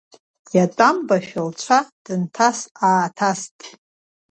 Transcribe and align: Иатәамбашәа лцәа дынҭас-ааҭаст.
Иатәамбашәа 0.55 1.41
лцәа 1.49 1.79
дынҭас-ааҭаст. 2.05 3.57